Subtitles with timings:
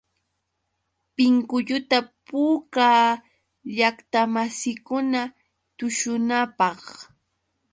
[1.15, 1.97] Pinkulluta
[2.27, 3.07] puukaa
[3.77, 5.21] llaqtamasiikuna
[5.77, 6.79] tushunanpaq.